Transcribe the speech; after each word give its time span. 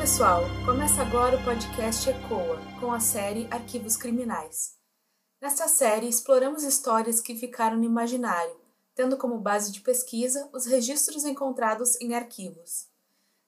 pessoal! 0.00 0.44
Começa 0.64 1.02
agora 1.02 1.36
o 1.36 1.44
podcast 1.44 2.08
ECOA, 2.08 2.58
com 2.80 2.90
a 2.90 2.98
série 2.98 3.46
Arquivos 3.50 3.98
Criminais. 3.98 4.78
Nesta 5.42 5.68
série, 5.68 6.08
exploramos 6.08 6.64
histórias 6.64 7.20
que 7.20 7.36
ficaram 7.36 7.76
no 7.76 7.84
imaginário, 7.84 8.58
tendo 8.94 9.18
como 9.18 9.38
base 9.38 9.70
de 9.70 9.82
pesquisa 9.82 10.48
os 10.54 10.64
registros 10.64 11.26
encontrados 11.26 12.00
em 12.00 12.14
arquivos. 12.14 12.88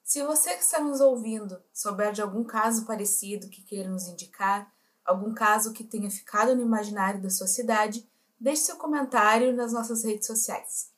Se 0.03 0.21
você 0.21 0.53
que 0.53 0.61
está 0.61 0.79
nos 0.79 1.01
ouvindo 1.01 1.59
souber 1.73 2.13
de 2.13 2.21
algum 2.21 2.43
caso 2.43 2.85
parecido 2.85 3.49
que 3.49 3.63
queira 3.63 3.89
nos 3.89 4.07
indicar, 4.07 4.71
algum 5.03 5.33
caso 5.33 5.73
que 5.73 5.83
tenha 5.83 6.11
ficado 6.11 6.55
no 6.55 6.61
imaginário 6.61 7.19
da 7.19 7.31
sua 7.31 7.47
cidade, 7.47 8.07
deixe 8.39 8.61
seu 8.61 8.75
comentário 8.75 9.55
nas 9.55 9.73
nossas 9.73 10.03
redes 10.03 10.27
sociais. 10.27 10.91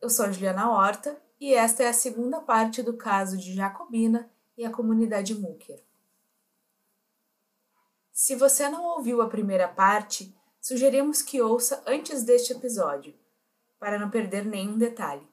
Eu 0.00 0.10
sou 0.10 0.32
Juliana 0.32 0.68
Horta 0.68 1.16
e 1.38 1.54
esta 1.54 1.84
é 1.84 1.88
a 1.88 1.92
segunda 1.92 2.40
parte 2.40 2.82
do 2.82 2.96
caso 2.96 3.36
de 3.36 3.54
Jacobina 3.54 4.28
e 4.60 4.64
a 4.66 4.70
comunidade 4.70 5.34
Múquer. 5.34 5.82
Se 8.12 8.36
você 8.36 8.68
não 8.68 8.84
ouviu 8.84 9.22
a 9.22 9.26
primeira 9.26 9.66
parte, 9.66 10.36
sugerimos 10.60 11.22
que 11.22 11.40
ouça 11.40 11.82
antes 11.86 12.22
deste 12.24 12.52
episódio, 12.52 13.14
para 13.78 13.98
não 13.98 14.10
perder 14.10 14.44
nenhum 14.44 14.76
detalhe. 14.76 15.26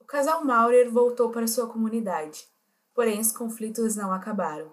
O 0.00 0.04
casal 0.06 0.42
Maurer 0.42 0.90
voltou 0.90 1.30
para 1.30 1.46
sua 1.46 1.68
comunidade, 1.68 2.48
porém 2.94 3.20
os 3.20 3.30
conflitos 3.30 3.96
não 3.96 4.10
acabaram. 4.10 4.72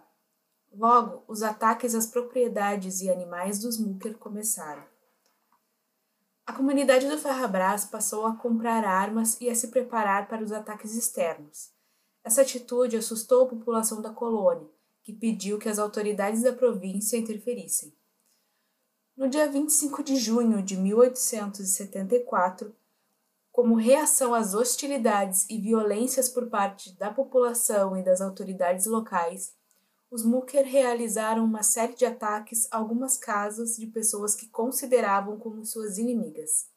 Logo, 0.71 1.25
os 1.27 1.43
ataques 1.43 1.93
às 1.93 2.07
propriedades 2.07 3.01
e 3.01 3.09
animais 3.09 3.59
dos 3.59 3.77
Múquer 3.77 4.15
começaram. 4.17 4.85
A 6.45 6.53
comunidade 6.53 7.09
do 7.09 7.17
Ferrabras 7.17 7.83
passou 7.83 8.25
a 8.25 8.37
comprar 8.37 8.85
armas 8.85 9.37
e 9.41 9.49
a 9.49 9.55
se 9.55 9.67
preparar 9.67 10.29
para 10.29 10.41
os 10.41 10.53
ataques 10.53 10.95
externos, 10.95 11.73
essa 12.23 12.41
atitude 12.41 12.97
assustou 12.97 13.43
a 13.43 13.47
população 13.49 14.01
da 14.01 14.11
colônia, 14.11 14.69
que 15.03 15.11
pediu 15.11 15.57
que 15.57 15.69
as 15.69 15.79
autoridades 15.79 16.43
da 16.43 16.53
província 16.53 17.17
interferissem. 17.17 17.93
No 19.17 19.27
dia 19.27 19.49
25 19.49 20.03
de 20.03 20.15
junho 20.15 20.61
de 20.63 20.77
1874, 20.77 22.75
como 23.51 23.75
reação 23.75 24.33
às 24.33 24.53
hostilidades 24.53 25.45
e 25.49 25.59
violências 25.59 26.29
por 26.29 26.47
parte 26.47 26.97
da 26.97 27.11
população 27.11 27.97
e 27.97 28.03
das 28.03 28.21
autoridades 28.21 28.85
locais, 28.85 29.53
os 30.09 30.23
Mucker 30.23 30.65
realizaram 30.65 31.43
uma 31.43 31.63
série 31.63 31.95
de 31.95 32.05
ataques 32.05 32.67
a 32.71 32.77
algumas 32.77 33.17
casas 33.17 33.75
de 33.75 33.87
pessoas 33.87 34.35
que 34.35 34.47
consideravam 34.47 35.37
como 35.37 35.65
suas 35.65 35.97
inimigas. 35.97 36.69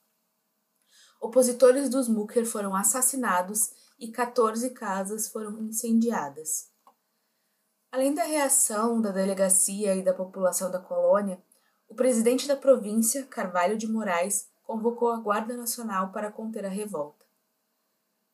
Opositores 1.20 1.88
dos 1.88 2.08
Mucker 2.08 2.44
foram 2.44 2.74
assassinados 2.74 3.83
e 3.98 4.10
14 4.10 4.70
casas 4.70 5.28
foram 5.28 5.62
incendiadas. 5.62 6.70
Além 7.90 8.14
da 8.14 8.24
reação 8.24 9.00
da 9.00 9.10
delegacia 9.10 9.94
e 9.94 10.02
da 10.02 10.12
população 10.12 10.70
da 10.70 10.80
colônia, 10.80 11.40
o 11.88 11.94
presidente 11.94 12.48
da 12.48 12.56
província, 12.56 13.24
Carvalho 13.26 13.78
de 13.78 13.86
Moraes, 13.86 14.48
convocou 14.64 15.10
a 15.10 15.18
Guarda 15.18 15.56
Nacional 15.56 16.10
para 16.10 16.32
conter 16.32 16.66
a 16.66 16.68
revolta. 16.68 17.24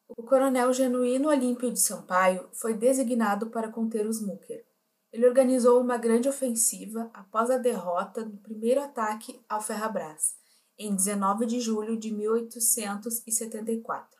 O 0.08 0.22
coronel 0.22 0.72
Genuíno 0.72 1.28
Olímpio 1.28 1.70
de 1.70 1.78
Sampaio 1.78 2.48
foi 2.52 2.74
designado 2.74 3.50
para 3.50 3.70
conter 3.70 4.06
os 4.06 4.20
Múquer. 4.20 4.66
Ele 5.12 5.26
organizou 5.26 5.80
uma 5.80 5.98
grande 5.98 6.28
ofensiva 6.28 7.10
após 7.12 7.50
a 7.50 7.58
derrota 7.58 8.24
no 8.24 8.36
primeiro 8.38 8.80
ataque 8.80 9.44
ao 9.48 9.60
Ferrabras, 9.60 10.36
em 10.78 10.94
19 10.94 11.46
de 11.46 11.60
julho 11.60 11.98
de 11.98 12.12
1874. 12.12 14.19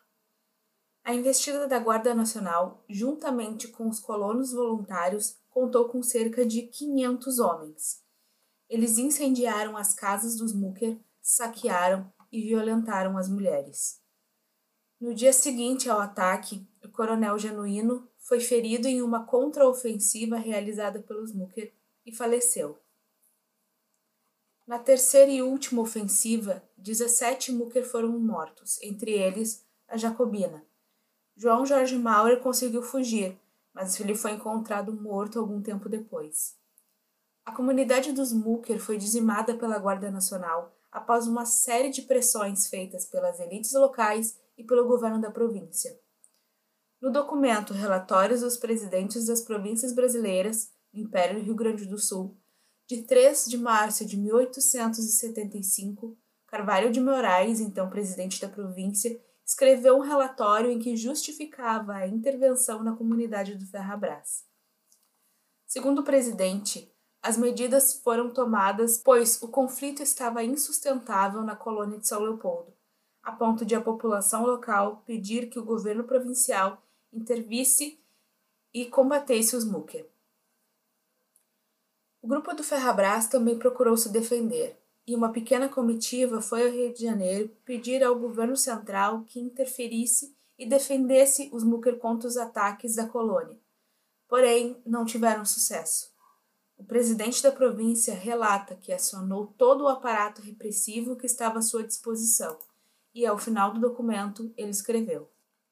A 1.03 1.15
investida 1.15 1.67
da 1.67 1.79
Guarda 1.79 2.13
Nacional, 2.13 2.85
juntamente 2.87 3.67
com 3.67 3.89
os 3.89 3.99
colonos 3.99 4.51
voluntários, 4.51 5.37
contou 5.49 5.89
com 5.89 6.03
cerca 6.03 6.45
de 6.45 6.63
500 6.63 7.39
homens. 7.39 8.03
Eles 8.69 8.97
incendiaram 8.99 9.75
as 9.75 9.95
casas 9.95 10.37
dos 10.37 10.53
Mucker, 10.53 10.99
saquearam 11.21 12.11
e 12.31 12.41
violentaram 12.41 13.17
as 13.17 13.27
mulheres. 13.27 13.99
No 14.99 15.15
dia 15.15 15.33
seguinte 15.33 15.89
ao 15.89 15.99
ataque, 15.99 16.65
o 16.85 16.89
coronel 16.89 17.37
Genuíno 17.37 18.07
foi 18.19 18.39
ferido 18.39 18.87
em 18.87 19.01
uma 19.01 19.25
contraofensiva 19.25 20.37
realizada 20.37 21.01
pelos 21.01 21.33
Mucker 21.33 21.73
e 22.05 22.15
faleceu. 22.15 22.79
Na 24.67 24.77
terceira 24.77 25.31
e 25.31 25.41
última 25.41 25.81
ofensiva, 25.81 26.63
17 26.77 27.51
Mucker 27.51 27.83
foram 27.83 28.17
mortos, 28.19 28.79
entre 28.83 29.11
eles 29.11 29.65
a 29.87 29.97
Jacobina, 29.97 30.63
João 31.41 31.65
Jorge 31.65 31.97
Maurer 31.97 32.39
conseguiu 32.39 32.83
fugir, 32.83 33.35
mas 33.73 33.99
ele 33.99 34.13
foi 34.13 34.33
encontrado 34.33 34.93
morto 34.93 35.39
algum 35.39 35.59
tempo 35.59 35.89
depois. 35.89 36.55
A 37.43 37.51
comunidade 37.51 38.11
dos 38.11 38.31
Mucker 38.31 38.79
foi 38.79 38.95
dizimada 38.95 39.57
pela 39.57 39.79
Guarda 39.79 40.11
Nacional 40.11 40.71
após 40.91 41.25
uma 41.25 41.43
série 41.43 41.89
de 41.89 42.03
pressões 42.03 42.67
feitas 42.67 43.07
pelas 43.07 43.39
elites 43.39 43.73
locais 43.73 44.37
e 44.55 44.63
pelo 44.63 44.87
governo 44.87 45.19
da 45.19 45.31
província. 45.31 45.99
No 47.01 47.11
documento 47.11 47.73
Relatórios 47.73 48.41
dos 48.41 48.55
Presidentes 48.55 49.25
das 49.25 49.41
Províncias 49.41 49.95
Brasileiras, 49.95 50.71
Império 50.93 51.39
do 51.39 51.43
Rio 51.43 51.55
Grande 51.55 51.87
do 51.87 51.97
Sul, 51.97 52.37
de 52.85 53.01
3 53.01 53.45
de 53.45 53.57
março 53.57 54.05
de 54.05 54.15
1875, 54.15 56.15
Carvalho 56.45 56.91
de 56.91 57.01
Moraes, 57.01 57.59
então 57.59 57.89
presidente 57.89 58.39
da 58.39 58.47
província, 58.47 59.19
escreveu 59.51 59.97
um 59.97 60.01
relatório 60.01 60.71
em 60.71 60.79
que 60.79 60.95
justificava 60.95 61.93
a 61.93 62.07
intervenção 62.07 62.81
na 62.81 62.95
comunidade 62.95 63.55
do 63.55 63.65
Ferrabras. 63.65 64.45
Segundo 65.67 65.99
o 65.99 66.03
presidente, 66.05 66.89
as 67.21 67.37
medidas 67.37 67.93
foram 67.95 68.29
tomadas 68.29 68.97
pois 68.97 69.41
o 69.41 69.49
conflito 69.49 70.01
estava 70.01 70.41
insustentável 70.41 71.41
na 71.41 71.53
colônia 71.53 71.99
de 71.99 72.07
São 72.07 72.21
Leopoldo, 72.21 72.73
a 73.21 73.33
ponto 73.33 73.65
de 73.65 73.75
a 73.75 73.81
população 73.81 74.45
local 74.45 75.03
pedir 75.05 75.49
que 75.49 75.59
o 75.59 75.65
governo 75.65 76.05
provincial 76.05 76.81
intervisse 77.11 77.99
e 78.73 78.85
combatesse 78.85 79.53
os 79.53 79.65
Mucker. 79.65 80.07
O 82.21 82.27
grupo 82.27 82.53
do 82.53 82.63
Ferrabras 82.63 83.27
também 83.27 83.59
procurou 83.59 83.97
se 83.97 84.07
defender, 84.07 84.80
e 85.11 85.15
uma 85.15 85.33
pequena 85.33 85.67
comitiva 85.67 86.41
foi 86.41 86.63
ao 86.65 86.71
Rio 86.71 86.93
de 86.93 87.01
Janeiro 87.01 87.49
pedir 87.65 88.01
ao 88.01 88.17
governo 88.17 88.55
central 88.55 89.25
que 89.25 89.41
interferisse 89.41 90.33
e 90.57 90.65
defendesse 90.65 91.49
os 91.51 91.65
Mucker 91.65 91.97
contra 91.97 92.29
os 92.29 92.37
ataques 92.37 92.95
da 92.95 93.05
colônia. 93.05 93.59
Porém, 94.25 94.81
não 94.85 95.03
tiveram 95.03 95.43
sucesso. 95.43 96.13
O 96.77 96.85
presidente 96.85 97.43
da 97.43 97.51
província 97.51 98.13
relata 98.13 98.73
que 98.73 98.93
acionou 98.93 99.47
todo 99.47 99.83
o 99.83 99.89
aparato 99.89 100.41
repressivo 100.41 101.17
que 101.17 101.25
estava 101.25 101.59
à 101.59 101.61
sua 101.61 101.83
disposição, 101.83 102.57
e 103.13 103.25
ao 103.25 103.37
final 103.37 103.73
do 103.73 103.81
documento 103.81 104.53
ele 104.55 104.71
escreveu: 104.71 105.29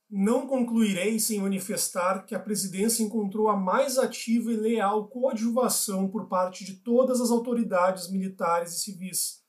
Não 0.09 0.47
concluirei 0.47 1.20
sem 1.20 1.40
manifestar 1.40 2.25
que 2.25 2.34
a 2.34 2.40
presidência 2.40 3.03
encontrou 3.03 3.47
a 3.47 3.56
mais 3.56 3.97
ativa 3.97 4.52
e 4.52 4.56
leal 4.56 5.08
coadjuvação 5.08 6.09
por 6.09 6.28
parte 6.28 6.66
de 6.66 6.78
todas 6.78 7.22
as 7.22 7.30
autoridades 7.30 8.09
militares 8.09 8.74
e 8.74 8.80
civis 8.80 9.40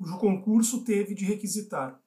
cujo 0.00 0.18
concurso 0.18 0.82
teve 0.82 1.14
de 1.14 1.26
requisitar, 1.26 2.02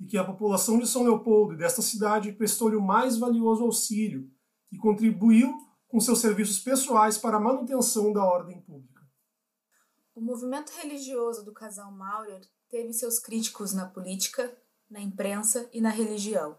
e 0.00 0.04
que 0.04 0.18
a 0.18 0.24
população 0.24 0.80
de 0.80 0.86
São 0.88 1.04
Leopoldo 1.04 1.54
e 1.54 1.56
desta 1.56 1.80
cidade 1.80 2.32
prestou-lhe 2.32 2.74
o 2.74 2.82
mais 2.82 3.16
valioso 3.18 3.62
auxílio 3.62 4.28
e 4.72 4.76
contribuiu 4.76 5.56
com 5.86 6.00
seus 6.00 6.18
serviços 6.18 6.58
pessoais 6.58 7.16
para 7.16 7.36
a 7.36 7.40
manutenção 7.40 8.12
da 8.12 8.24
ordem 8.24 8.60
pública. 8.60 9.00
O 10.12 10.20
movimento 10.20 10.70
religioso 10.70 11.44
do 11.44 11.52
casal 11.52 11.92
Maurer 11.92 12.40
teve 12.68 12.92
seus 12.92 13.20
críticos 13.20 13.72
na 13.72 13.86
política, 13.86 14.52
na 14.90 15.00
imprensa 15.00 15.70
e 15.72 15.80
na 15.80 15.90
religião. 15.90 16.58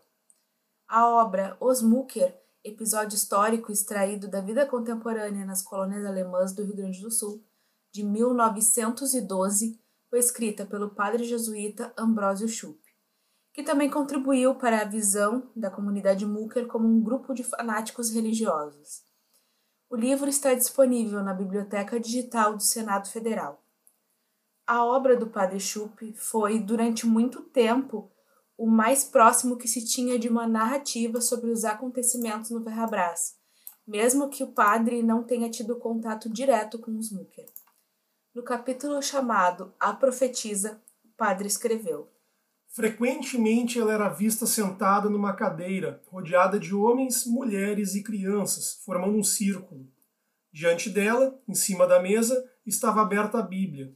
A 0.90 1.06
obra 1.06 1.58
Os 1.60 1.82
Mucker, 1.82 2.34
episódio 2.64 3.18
histórico 3.18 3.74
extraído 3.74 4.26
da 4.26 4.40
vida 4.40 4.66
contemporânea 4.66 5.46
nas 5.46 5.62
colônias 5.62 6.06
alemãs 6.06 6.54
do 6.54 6.64
Rio 6.64 6.78
Grande 6.78 7.02
do 7.02 7.12
Sul, 7.12 7.44
de 7.92 8.06
1912, 8.06 9.78
foi 10.10 10.20
escrita 10.20 10.66
pelo 10.66 10.92
padre 10.92 11.26
jesuíta 11.26 11.94
Ambrósio 11.98 12.48
Schupp, 12.48 12.80
que 13.52 13.64
também 13.64 13.90
contribuiu 13.90 14.56
para 14.56 14.80
a 14.80 14.86
visão 14.86 15.52
da 15.54 15.70
comunidade 15.70 16.26
Mucker 16.26 16.68
como 16.68 16.88
um 16.88 17.02
grupo 17.02 17.34
de 17.34 17.44
fanáticos 17.44 18.10
religiosos. 18.10 19.04
O 19.90 19.96
livro 19.98 20.30
está 20.30 20.54
disponível 20.54 21.22
na 21.22 21.34
Biblioteca 21.34 22.00
Digital 22.00 22.56
do 22.56 22.64
Senado 22.64 23.10
Federal. 23.10 23.62
A 24.66 24.86
obra 24.86 25.18
do 25.18 25.28
padre 25.28 25.60
Schupp 25.60 26.14
foi, 26.14 26.60
durante 26.60 27.06
muito 27.06 27.42
tempo, 27.42 28.10
o 28.58 28.66
mais 28.66 29.04
próximo 29.04 29.56
que 29.56 29.68
se 29.68 29.86
tinha 29.86 30.18
de 30.18 30.28
uma 30.28 30.48
narrativa 30.48 31.22
sobre 31.22 31.52
os 31.52 31.64
acontecimentos 31.64 32.50
no 32.50 32.64
Ferrabras, 32.64 33.36
mesmo 33.86 34.30
que 34.30 34.44
o 34.44 34.52
padre 34.52 35.04
não 35.04 35.24
tenha 35.24 35.50
tido 35.50 35.76
contato 35.76 36.28
direto 36.28 36.80
com 36.80 36.98
os 36.98 37.12
Mucker. 37.12 37.46
No 38.34 38.44
capítulo 38.44 39.02
chamado 39.02 39.74
A 39.80 39.94
Profetisa, 39.94 40.82
o 41.06 41.10
padre 41.16 41.48
escreveu: 41.48 42.10
Frequentemente 42.68 43.80
ela 43.80 43.94
era 43.94 44.10
vista 44.10 44.46
sentada 44.46 45.10
numa 45.10 45.34
cadeira, 45.34 46.02
rodeada 46.08 46.60
de 46.60 46.76
homens, 46.76 47.26
mulheres 47.26 47.96
e 47.96 48.04
crianças, 48.04 48.82
formando 48.84 49.18
um 49.18 49.24
círculo. 49.24 49.88
Diante 50.52 50.90
dela, 50.90 51.40
em 51.48 51.54
cima 51.54 51.88
da 51.88 52.02
mesa, 52.02 52.44
estava 52.66 53.02
aberta 53.02 53.40
a 53.40 53.44
Bíblia. 53.44 53.96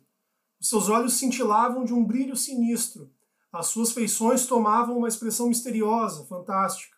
Os 0.60 0.70
seus 0.70 0.90
olhos 0.90 1.14
cintilavam 1.14 1.84
de 1.84 1.94
um 1.94 2.04
brilho 2.06 2.36
sinistro. 2.36 3.12
As 3.52 3.68
suas 3.68 3.92
feições 3.92 4.46
tomavam 4.46 4.98
uma 4.98 5.08
expressão 5.08 5.50
misteriosa, 5.50 6.26
fantástica. 6.26 6.96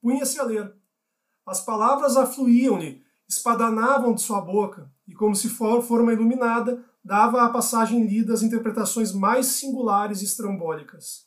Punha-se 0.00 0.40
a 0.40 0.44
ler. 0.44 0.74
As 1.46 1.60
palavras 1.60 2.16
afluíam-lhe, 2.16 3.02
espadanavam 3.28 4.14
de 4.14 4.22
sua 4.22 4.40
boca, 4.40 4.90
e 5.06 5.14
como 5.14 5.34
se 5.34 5.48
for 5.48 5.82
forma 5.82 6.12
iluminada, 6.12 6.82
dava 7.04 7.42
à 7.42 7.50
passagem 7.50 8.06
lida 8.06 8.32
as 8.32 8.42
interpretações 8.42 9.12
mais 9.12 9.46
singulares 9.46 10.22
e 10.22 10.24
estrambólicas. 10.24 11.26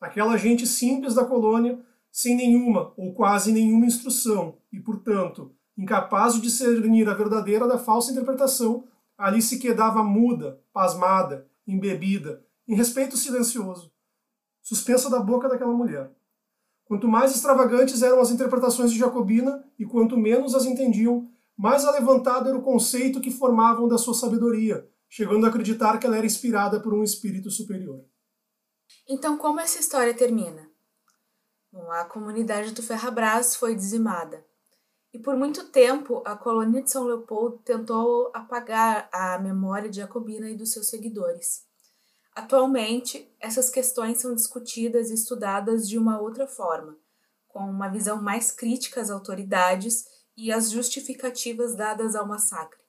Aquela 0.00 0.36
gente 0.36 0.66
simples 0.66 1.14
da 1.14 1.24
colônia, 1.24 1.80
sem 2.10 2.36
nenhuma 2.36 2.92
ou 2.96 3.14
quase 3.14 3.52
nenhuma 3.52 3.86
instrução, 3.86 4.58
e, 4.72 4.80
portanto, 4.80 5.54
incapaz 5.76 6.34
de 6.34 6.40
discernir 6.40 7.08
a 7.08 7.14
verdadeira 7.14 7.66
da 7.66 7.78
falsa 7.78 8.10
interpretação, 8.10 8.84
ali 9.16 9.40
se 9.40 9.58
quedava 9.58 10.02
muda, 10.02 10.60
pasmada, 10.72 11.46
embebida, 11.66 12.44
em 12.66 12.74
respeito 12.74 13.16
silencioso, 13.16 13.91
suspensa 14.72 15.10
da 15.10 15.20
boca 15.20 15.50
daquela 15.50 15.72
mulher. 15.72 16.10
Quanto 16.86 17.06
mais 17.06 17.34
extravagantes 17.34 18.02
eram 18.02 18.20
as 18.20 18.30
interpretações 18.30 18.90
de 18.90 18.98
Jacobina 18.98 19.62
e 19.78 19.84
quanto 19.84 20.16
menos 20.16 20.54
as 20.54 20.64
entendiam, 20.64 21.28
mais 21.54 21.84
alevantado 21.84 22.48
era 22.48 22.56
o 22.56 22.62
conceito 22.62 23.20
que 23.20 23.30
formavam 23.30 23.86
da 23.86 23.98
sua 23.98 24.14
sabedoria, 24.14 24.88
chegando 25.10 25.44
a 25.44 25.50
acreditar 25.50 25.98
que 25.98 26.06
ela 26.06 26.16
era 26.16 26.24
inspirada 26.24 26.80
por 26.80 26.94
um 26.94 27.02
espírito 27.02 27.50
superior. 27.50 28.02
Então, 29.06 29.36
como 29.36 29.60
essa 29.60 29.78
história 29.78 30.14
termina? 30.14 30.70
Bom, 31.70 31.90
a 31.90 32.06
comunidade 32.06 32.72
do 32.72 32.82
Ferrabras 32.82 33.54
foi 33.54 33.74
dizimada. 33.74 34.42
E 35.12 35.18
por 35.18 35.36
muito 35.36 35.68
tempo, 35.68 36.22
a 36.24 36.34
colônia 36.34 36.82
de 36.82 36.90
São 36.90 37.04
Leopoldo 37.04 37.58
tentou 37.58 38.30
apagar 38.32 39.10
a 39.12 39.38
memória 39.38 39.90
de 39.90 39.98
Jacobina 39.98 40.48
e 40.48 40.56
dos 40.56 40.72
seus 40.72 40.88
seguidores. 40.88 41.70
Atualmente, 42.34 43.30
essas 43.38 43.68
questões 43.68 44.18
são 44.18 44.34
discutidas 44.34 45.10
e 45.10 45.14
estudadas 45.14 45.86
de 45.86 45.98
uma 45.98 46.18
outra 46.18 46.46
forma, 46.46 46.96
com 47.46 47.60
uma 47.60 47.88
visão 47.88 48.22
mais 48.22 48.50
crítica 48.50 49.02
às 49.02 49.10
autoridades 49.10 50.06
e 50.34 50.50
às 50.50 50.70
justificativas 50.70 51.76
dadas 51.76 52.14
ao 52.14 52.26
massacre. 52.26 52.80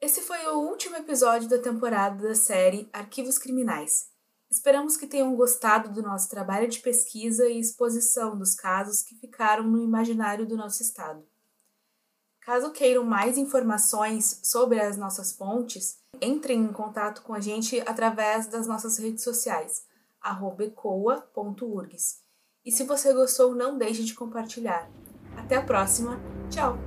Esse 0.00 0.20
foi 0.20 0.46
o 0.48 0.68
último 0.68 0.96
episódio 0.96 1.48
da 1.48 1.58
temporada 1.58 2.28
da 2.28 2.34
série 2.34 2.88
Arquivos 2.92 3.38
Criminais. 3.38 4.10
Esperamos 4.50 4.96
que 4.96 5.06
tenham 5.06 5.34
gostado 5.34 5.90
do 5.90 6.02
nosso 6.02 6.28
trabalho 6.28 6.68
de 6.68 6.80
pesquisa 6.80 7.48
e 7.48 7.58
exposição 7.58 8.38
dos 8.38 8.54
casos 8.54 9.02
que 9.02 9.16
ficaram 9.16 9.64
no 9.64 9.82
imaginário 9.82 10.46
do 10.46 10.56
nosso 10.56 10.82
estado. 10.82 11.26
Caso 12.48 12.70
queiram 12.70 13.04
mais 13.04 13.36
informações 13.36 14.40
sobre 14.42 14.80
as 14.80 14.96
nossas 14.96 15.34
pontes, 15.34 15.98
entrem 16.18 16.64
em 16.64 16.72
contato 16.72 17.20
com 17.20 17.34
a 17.34 17.40
gente 17.40 17.78
através 17.80 18.46
das 18.46 18.66
nossas 18.66 18.96
redes 18.96 19.22
sociais, 19.22 19.84
ecoa.urgs. 20.58 22.22
E 22.64 22.72
se 22.72 22.84
você 22.84 23.12
gostou, 23.12 23.54
não 23.54 23.76
deixe 23.76 24.02
de 24.02 24.14
compartilhar. 24.14 24.90
Até 25.36 25.56
a 25.56 25.62
próxima. 25.62 26.18
Tchau! 26.48 26.78